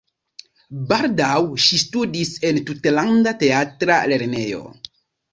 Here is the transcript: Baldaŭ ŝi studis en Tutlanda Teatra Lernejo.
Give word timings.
Baldaŭ 0.91 1.33
ŝi 1.65 1.77
studis 1.81 2.31
en 2.49 2.59
Tutlanda 2.69 3.33
Teatra 3.43 3.99
Lernejo. 4.13 4.63